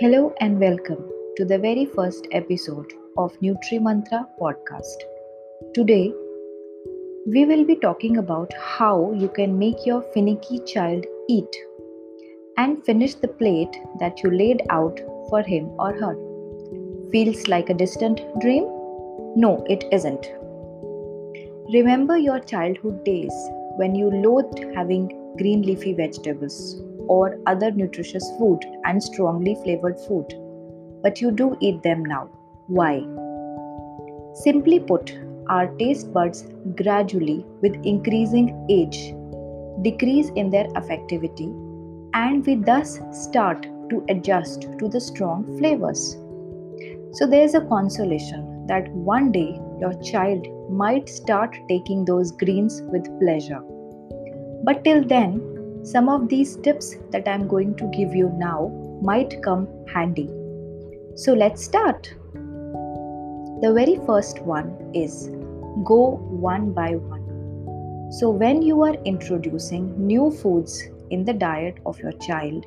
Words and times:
Hello 0.00 0.32
and 0.40 0.60
welcome 0.60 1.10
to 1.36 1.44
the 1.44 1.58
very 1.58 1.84
first 1.84 2.28
episode 2.30 2.92
of 3.16 3.32
Nutri 3.40 3.82
Mantra 3.82 4.28
podcast. 4.40 5.00
Today, 5.74 6.12
we 7.26 7.44
will 7.44 7.64
be 7.64 7.74
talking 7.74 8.18
about 8.18 8.52
how 8.60 9.10
you 9.10 9.28
can 9.28 9.58
make 9.58 9.84
your 9.84 10.02
finicky 10.14 10.60
child 10.60 11.04
eat 11.28 11.56
and 12.58 12.84
finish 12.84 13.14
the 13.14 13.26
plate 13.26 13.76
that 13.98 14.22
you 14.22 14.30
laid 14.30 14.62
out 14.70 15.00
for 15.30 15.42
him 15.42 15.68
or 15.80 15.92
her. 15.92 16.14
Feels 17.10 17.48
like 17.48 17.68
a 17.68 17.74
distant 17.74 18.20
dream? 18.40 18.66
No, 19.34 19.66
it 19.68 19.82
isn't. 19.90 20.28
Remember 21.74 22.16
your 22.16 22.38
childhood 22.38 23.02
days 23.02 23.34
when 23.78 23.96
you 23.96 24.12
loathed 24.12 24.60
having 24.76 25.08
green 25.38 25.62
leafy 25.62 25.92
vegetables 25.92 26.80
or 27.08 27.38
other 27.46 27.70
nutritious 27.70 28.30
food 28.38 28.64
and 28.84 29.02
strongly 29.02 29.56
flavored 29.62 29.98
food, 30.00 30.34
but 31.02 31.20
you 31.20 31.30
do 31.30 31.56
eat 31.60 31.82
them 31.82 32.04
now. 32.04 32.28
Why? 32.66 33.02
Simply 34.34 34.78
put, 34.78 35.16
our 35.48 35.66
taste 35.76 36.12
buds 36.12 36.46
gradually, 36.76 37.44
with 37.62 37.74
increasing 37.84 38.66
age, 38.68 39.14
decrease 39.82 40.30
in 40.36 40.50
their 40.50 40.68
affectivity, 40.68 41.48
and 42.14 42.44
we 42.46 42.56
thus 42.56 43.00
start 43.12 43.62
to 43.90 44.04
adjust 44.08 44.62
to 44.78 44.88
the 44.88 45.00
strong 45.00 45.58
flavors. 45.58 46.16
So, 47.12 47.26
there 47.26 47.42
is 47.42 47.54
a 47.54 47.62
consolation 47.62 48.66
that 48.66 48.88
one 48.92 49.32
day 49.32 49.58
your 49.80 49.94
child 50.02 50.46
might 50.70 51.08
start 51.08 51.56
taking 51.68 52.04
those 52.04 52.32
greens 52.32 52.82
with 52.82 53.18
pleasure. 53.18 53.62
But 54.62 54.84
till 54.84 55.02
then, 55.02 55.57
some 55.90 56.08
of 56.10 56.28
these 56.28 56.56
tips 56.56 56.96
that 57.12 57.26
I'm 57.26 57.48
going 57.48 57.74
to 57.76 57.84
give 57.96 58.14
you 58.14 58.28
now 58.36 58.68
might 59.00 59.42
come 59.42 59.66
handy. 59.86 60.28
So 61.14 61.32
let's 61.32 61.64
start. 61.64 62.12
The 63.62 63.72
very 63.74 63.96
first 64.04 64.40
one 64.40 64.68
is 64.92 65.30
go 65.84 66.16
one 66.48 66.72
by 66.72 66.96
one. 66.96 68.12
So, 68.12 68.28
when 68.30 68.62
you 68.62 68.82
are 68.82 68.94
introducing 69.04 69.86
new 70.06 70.30
foods 70.30 70.82
in 71.10 71.24
the 71.24 71.32
diet 71.32 71.78
of 71.86 71.98
your 72.00 72.12
child, 72.12 72.66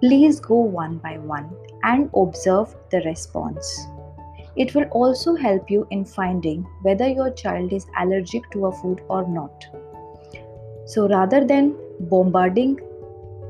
please 0.00 0.40
go 0.40 0.56
one 0.56 0.98
by 0.98 1.18
one 1.18 1.50
and 1.84 2.10
observe 2.14 2.74
the 2.90 3.00
response. 3.00 3.86
It 4.56 4.74
will 4.74 4.88
also 4.90 5.34
help 5.34 5.70
you 5.70 5.86
in 5.90 6.04
finding 6.04 6.66
whether 6.82 7.08
your 7.08 7.30
child 7.30 7.72
is 7.72 7.86
allergic 7.98 8.50
to 8.52 8.66
a 8.66 8.72
food 8.72 9.00
or 9.08 9.26
not. 9.26 9.66
So, 10.86 11.08
rather 11.08 11.44
than 11.44 11.76
bombarding 12.10 12.78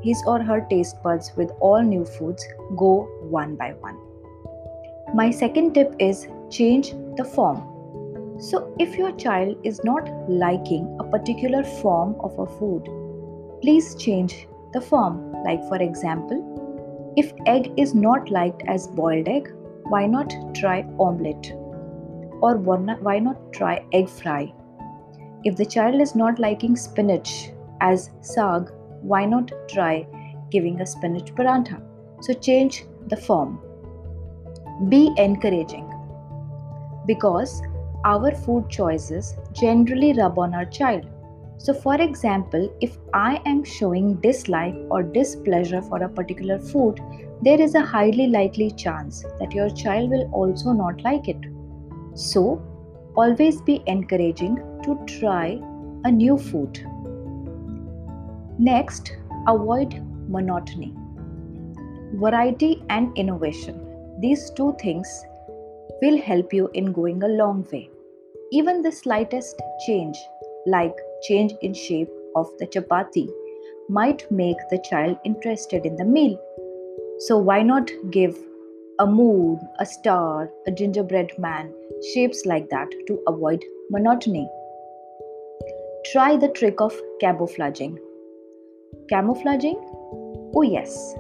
his 0.03 0.23
or 0.27 0.43
her 0.43 0.67
taste 0.69 1.03
buds 1.03 1.33
with 1.37 1.51
all 1.61 1.81
new 1.81 2.05
foods, 2.05 2.45
go 2.77 3.03
one 3.31 3.55
by 3.55 3.73
one. 3.75 3.97
My 5.15 5.31
second 5.31 5.75
tip 5.75 5.95
is 5.99 6.27
change 6.51 6.93
the 7.17 7.25
form. 7.25 7.69
So, 8.41 8.75
if 8.79 8.97
your 8.97 9.13
child 9.13 9.57
is 9.63 9.85
not 9.85 10.09
liking 10.29 10.97
a 10.99 11.05
particular 11.05 11.63
form 11.63 12.17
of 12.21 12.37
a 12.39 12.47
food, 12.47 12.89
please 13.61 13.95
change 13.95 14.49
the 14.73 14.81
form. 14.81 15.33
Like, 15.45 15.63
for 15.69 15.77
example, 15.77 17.13
if 17.17 17.33
egg 17.47 17.73
is 17.77 17.95
not 17.95 18.31
liked 18.31 18.63
as 18.67 18.89
boiled 18.89 19.29
egg, 19.29 19.53
why 19.85 20.07
not 20.07 20.35
try 20.55 20.85
omelette? 20.99 21.53
Or 22.41 22.57
why 22.57 23.21
not 23.21 23.53
try 23.53 23.85
egg 23.93 24.09
fry? 24.09 24.53
If 25.45 25.57
the 25.57 25.67
child 25.67 26.01
is 26.01 26.17
not 26.17 26.41
liking 26.41 26.75
spinach, 26.75 27.52
as 27.83 28.11
sag, 28.21 28.71
why 29.03 29.25
not 29.25 29.53
try 29.69 30.07
giving 30.51 30.81
a 30.81 30.87
spinach 30.87 31.35
parantha? 31.35 31.83
So 32.21 32.33
change 32.33 32.85
the 33.09 33.17
form. 33.17 33.61
Be 34.89 35.13
encouraging 35.19 35.89
because 37.07 37.63
our 38.05 38.33
food 38.33 38.69
choices 38.69 39.35
generally 39.53 40.13
rub 40.13 40.39
on 40.39 40.55
our 40.55 40.65
child. 40.65 41.07
So, 41.59 41.73
for 41.73 42.01
example, 42.01 42.73
if 42.81 42.97
I 43.15 43.41
am 43.47 43.63
showing 43.63 44.15
dislike 44.21 44.75
or 44.91 45.03
displeasure 45.03 45.83
for 45.83 46.03
a 46.03 46.09
particular 46.09 46.59
food, 46.59 47.01
there 47.43 47.61
is 47.61 47.75
a 47.75 47.81
highly 47.81 48.27
likely 48.29 48.71
chance 48.71 49.25
that 49.39 49.53
your 49.53 49.71
child 49.71 50.11
will 50.11 50.29
also 50.33 50.73
not 50.73 51.05
like 51.05 51.29
it. 51.29 51.45
So, 52.15 52.61
always 53.17 53.61
be 53.61 53.83
encouraging 53.87 54.57
to 54.85 54.99
try 55.21 55.61
a 56.05 56.11
new 56.11 56.37
food. 56.37 56.85
Next, 58.65 59.17
avoid 59.49 60.01
monotony. 60.29 60.95
Variety 62.15 62.81
and 62.91 63.11
innovation. 63.19 63.75
These 64.21 64.51
two 64.51 64.77
things 64.81 65.09
will 66.01 66.23
help 66.23 66.53
you 66.53 66.71
in 66.73 66.93
going 66.93 67.25
a 67.25 67.29
long 67.29 67.67
way. 67.73 67.91
Even 68.53 68.81
the 68.81 68.93
slightest 68.93 69.61
change, 69.85 70.17
like 70.65 70.95
change 71.25 71.55
in 71.61 71.75
shape 71.75 72.09
of 72.37 72.47
the 72.61 72.69
chapati, 72.69 73.29
might 73.89 74.31
make 74.31 74.59
the 74.71 74.81
child 74.89 75.19
interested 75.25 75.85
in 75.85 75.97
the 75.97 76.05
meal. 76.05 76.39
So, 77.27 77.39
why 77.39 77.65
not 77.65 77.91
give 78.13 78.39
a 79.01 79.07
moon, 79.07 79.59
a 79.81 79.87
star, 79.87 80.49
a 80.69 80.71
gingerbread 80.71 81.37
man, 81.37 81.75
shapes 82.15 82.47
like 82.47 82.71
that 82.71 82.89
to 83.09 83.21
avoid 83.27 83.65
monotony? 83.91 84.49
Try 86.13 86.37
the 86.37 86.51
trick 86.51 86.81
of 86.81 86.95
camouflaging. 87.21 87.99
Camouflaging? 89.09 89.79
Oh, 90.55 90.63
yes. 90.63 91.15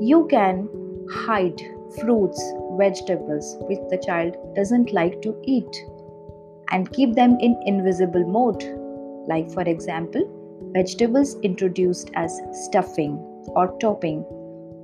You 0.00 0.26
can 0.30 0.68
hide 1.10 1.60
fruits, 2.00 2.42
vegetables 2.78 3.56
which 3.68 3.80
the 3.90 3.98
child 3.98 4.36
doesn't 4.54 4.92
like 4.92 5.22
to 5.22 5.34
eat 5.44 5.84
and 6.70 6.92
keep 6.92 7.14
them 7.14 7.38
in 7.40 7.60
invisible 7.64 8.24
mode. 8.26 8.62
Like, 9.28 9.50
for 9.50 9.62
example, 9.62 10.22
vegetables 10.72 11.36
introduced 11.40 12.10
as 12.14 12.40
stuffing 12.52 13.16
or 13.48 13.76
topping 13.78 14.24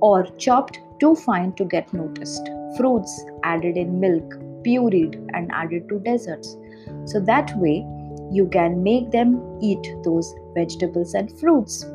or 0.01 0.25
chopped 0.37 0.79
too 0.99 1.15
fine 1.15 1.53
to 1.53 1.65
get 1.65 1.93
noticed, 1.93 2.49
fruits 2.77 3.25
added 3.43 3.77
in 3.77 3.99
milk, 3.99 4.23
pureed 4.63 5.15
and 5.33 5.51
added 5.51 5.87
to 5.89 5.99
desserts. 5.99 6.57
So 7.05 7.19
that 7.21 7.55
way, 7.57 7.85
you 8.31 8.47
can 8.51 8.81
make 8.81 9.11
them 9.11 9.59
eat 9.61 9.95
those 10.03 10.33
vegetables 10.55 11.13
and 11.13 11.37
fruits. 11.39 11.85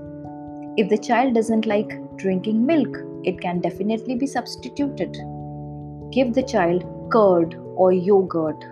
If 0.79 0.89
the 0.89 0.97
child 0.97 1.35
doesn't 1.35 1.67
like 1.67 1.93
drinking 2.19 2.65
milk, 2.65 2.99
it 3.25 3.41
can 3.41 3.59
definitely 3.59 4.15
be 4.15 4.29
substituted. 4.29 5.13
Give 6.13 6.33
the 6.33 6.45
child 6.47 6.85
curd 7.11 7.57
or 7.75 7.93
yogurt. 7.93 8.65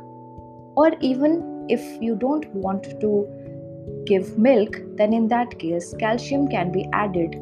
Or 0.76 0.92
even 1.00 1.66
if 1.68 1.82
you 2.00 2.14
don't 2.14 2.46
want 2.54 2.84
to 3.00 4.04
give 4.06 4.38
milk, 4.38 4.76
then 4.94 5.12
in 5.12 5.26
that 5.28 5.58
case, 5.58 5.94
calcium 5.98 6.46
can 6.46 6.70
be 6.70 6.88
added 6.92 7.32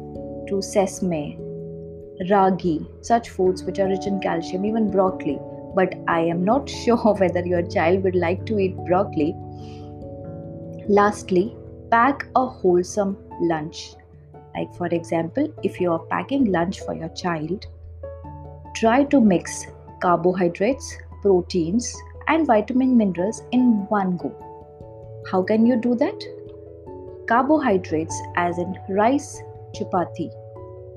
to 0.47 0.63
sesame, 0.63 1.37
ragi, 2.31 2.87
such 3.01 3.29
foods 3.29 3.63
which 3.65 3.77
are 3.77 3.87
rich 3.87 4.07
in 4.07 4.19
calcium, 4.19 4.65
even 4.65 4.89
broccoli. 4.89 5.37
But 5.75 5.93
I 6.07 6.21
am 6.21 6.43
not 6.43 6.67
sure 6.83 7.13
whether 7.13 7.45
your 7.45 7.61
child 7.61 8.03
would 8.03 8.15
like 8.15 8.47
to 8.47 8.57
eat 8.57 8.75
broccoli. 8.87 9.35
Lastly, 10.89 11.55
pack 11.91 12.25
a 12.35 12.47
wholesome 12.47 13.15
lunch 13.41 13.95
like, 14.57 14.73
for 14.75 14.87
example, 14.87 15.53
if 15.63 15.79
you 15.79 15.91
are 15.91 15.99
packing 15.99 16.45
lunch 16.45 16.81
for 16.81 16.93
your 16.93 17.09
child, 17.09 17.65
try 18.75 19.03
to 19.05 19.19
mix 19.19 19.65
carbohydrates, 20.01 20.97
proteins, 21.21 21.95
and 22.27 22.47
vitamin 22.47 22.97
minerals 22.97 23.43
in 23.51 23.85
one 23.89 24.17
go. 24.17 24.33
How 25.31 25.41
can 25.41 25.65
you 25.65 25.75
do 25.75 25.95
that? 25.95 26.23
Carbohydrates, 27.27 28.15
as 28.35 28.57
in 28.57 28.77
rice, 28.89 29.41
chapati, 29.73 30.29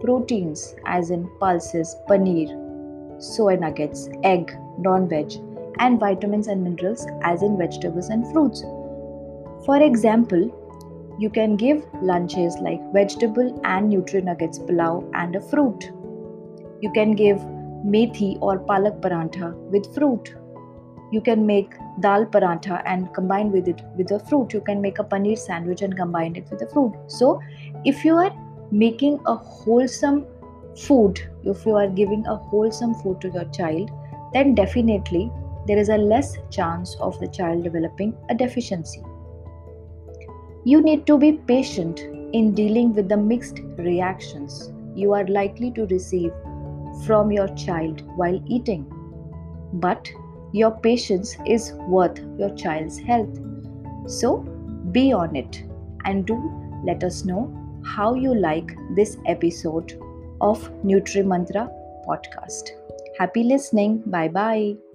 proteins, 0.00 0.74
as 0.86 1.10
in 1.10 1.28
pulses, 1.40 1.96
paneer, 2.08 2.48
soy 3.20 3.56
nuggets, 3.56 4.08
egg, 4.22 4.52
non 4.78 5.08
veg, 5.08 5.32
and 5.78 5.98
vitamins 5.98 6.48
and 6.48 6.62
minerals, 6.62 7.06
as 7.22 7.42
in 7.42 7.56
vegetables 7.56 8.08
and 8.08 8.30
fruits. 8.32 8.62
For 9.64 9.80
example, 9.82 10.50
you 11.18 11.28
can 11.28 11.56
give 11.56 11.84
lunches 12.00 12.56
like 12.58 12.80
vegetable 12.92 13.60
and 13.64 13.92
nutri-nuggets 13.92 14.60
pulao 14.60 15.10
and 15.14 15.34
a 15.34 15.40
fruit. 15.40 15.90
You 16.80 16.92
can 16.92 17.12
give 17.12 17.38
methi 17.94 18.38
or 18.40 18.58
palak 18.60 19.00
parantha 19.02 19.52
with 19.72 19.92
fruit. 19.94 20.34
You 21.10 21.20
can 21.20 21.44
make 21.44 21.74
dal 22.00 22.24
parantha 22.26 22.82
and 22.86 23.12
combine 23.14 23.50
with 23.50 23.66
it 23.66 23.82
with 23.96 24.12
a 24.12 24.20
fruit. 24.20 24.52
You 24.52 24.60
can 24.60 24.80
make 24.80 25.00
a 25.00 25.04
paneer 25.04 25.36
sandwich 25.36 25.82
and 25.82 25.96
combine 25.96 26.36
it 26.36 26.48
with 26.50 26.62
a 26.62 26.68
fruit. 26.68 26.94
So, 27.08 27.40
if 27.84 28.04
you 28.04 28.14
are 28.14 28.32
making 28.70 29.20
a 29.26 29.34
wholesome 29.34 30.26
food, 30.76 31.20
if 31.42 31.66
you 31.66 31.74
are 31.74 31.88
giving 31.88 32.26
a 32.26 32.36
wholesome 32.36 32.94
food 32.94 33.20
to 33.22 33.30
your 33.30 33.46
child, 33.46 33.90
then 34.32 34.54
definitely 34.54 35.32
there 35.66 35.78
is 35.78 35.88
a 35.88 35.96
less 35.96 36.36
chance 36.50 36.96
of 37.00 37.18
the 37.18 37.26
child 37.26 37.64
developing 37.64 38.16
a 38.30 38.34
deficiency. 38.34 39.02
You 40.68 40.82
need 40.82 41.06
to 41.06 41.16
be 41.16 41.32
patient 41.32 42.00
in 42.38 42.54
dealing 42.54 42.92
with 42.92 43.08
the 43.08 43.16
mixed 43.16 43.60
reactions 43.78 44.70
you 44.94 45.14
are 45.14 45.26
likely 45.26 45.70
to 45.70 45.86
receive 45.86 46.30
from 47.06 47.32
your 47.32 47.48
child 47.60 48.02
while 48.16 48.38
eating. 48.46 48.82
But 49.84 50.10
your 50.52 50.72
patience 50.72 51.38
is 51.46 51.72
worth 51.94 52.18
your 52.38 52.50
child's 52.54 52.98
health. 52.98 53.38
So 54.06 54.40
be 54.92 55.10
on 55.10 55.36
it 55.36 55.62
and 56.04 56.26
do 56.26 56.36
let 56.84 57.02
us 57.02 57.24
know 57.24 57.42
how 57.82 58.12
you 58.12 58.34
like 58.34 58.76
this 58.94 59.16
episode 59.24 59.94
of 60.42 60.70
Nutri 60.84 61.24
Mantra 61.24 61.70
podcast. 62.06 62.72
Happy 63.18 63.42
listening. 63.42 64.02
Bye 64.04 64.28
bye. 64.28 64.87